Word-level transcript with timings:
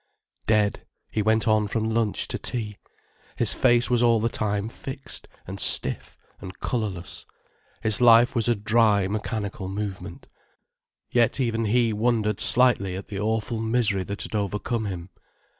Dead, 0.47 0.87
he 1.11 1.21
went 1.21 1.47
on 1.47 1.67
from 1.67 1.87
lunch 1.87 2.27
to 2.27 2.39
tea. 2.39 2.79
His 3.35 3.53
face 3.53 3.87
was 3.87 4.01
all 4.01 4.19
the 4.19 4.29
time 4.29 4.67
fixed 4.67 5.27
and 5.45 5.59
stiff 5.59 6.17
and 6.39 6.59
colourless, 6.59 7.27
his 7.83 8.01
life 8.01 8.35
was 8.35 8.47
a 8.47 8.55
dry, 8.55 9.07
mechanical 9.07 9.67
movement. 9.69 10.25
Yet 11.11 11.39
even 11.39 11.65
he 11.65 11.93
wondered 11.93 12.39
slightly 12.39 12.95
at 12.95 13.09
the 13.09 13.19
awful 13.19 13.59
misery 13.61 14.03
that 14.05 14.23
had 14.23 14.33
overcome 14.33 14.85
him. 14.85 15.09